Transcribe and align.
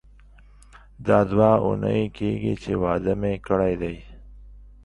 دا 1.05 1.19
دوه 1.31 1.51
اونۍ 1.65 2.01
کیږي 2.17 2.53
چې 2.63 2.71
واده 2.83 3.13
مې 3.21 3.33
کړی 3.47 3.73
دی. 3.81 3.95